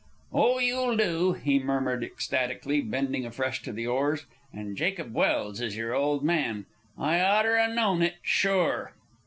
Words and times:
"Oh, 0.33 0.57
you'll 0.57 0.97
do!" 0.97 1.33
he 1.33 1.59
murmured 1.59 2.03
ecstatically, 2.03 2.81
bending 2.81 3.23
afresh 3.23 3.61
to 3.61 3.71
the 3.71 3.85
oars. 3.85 4.25
"And 4.51 4.75
Jacob 4.75 5.13
Welse 5.13 5.61
is 5.61 5.77
your 5.77 5.93
old 5.93 6.23
man? 6.23 6.65
I 6.97 7.19
oughter 7.21 7.53
'a 7.53 7.71
known 7.71 8.01
it, 8.01 8.15
sure!" 8.23 8.93